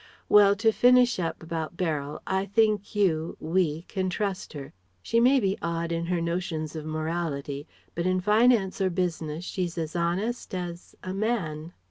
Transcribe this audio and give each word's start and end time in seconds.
Well: 0.27 0.55
to 0.55 0.71
finish 0.71 1.19
up 1.19 1.43
about 1.43 1.77
Beryl: 1.77 2.23
I 2.25 2.47
think 2.47 2.95
you 2.95 3.37
we 3.39 3.83
can 3.83 4.09
trust 4.09 4.53
her. 4.53 4.73
She 5.03 5.19
may 5.19 5.39
be 5.39 5.59
odd 5.61 5.91
in 5.91 6.07
her 6.07 6.19
notions 6.19 6.75
of 6.75 6.87
morality, 6.87 7.67
but 7.93 8.07
in 8.07 8.19
finance 8.19 8.81
or 8.81 8.89
business 8.89 9.45
she's 9.45 9.77
as 9.77 9.95
honest 9.95 10.55
as 10.55 10.95
a 11.03 11.13
man." 11.13 11.73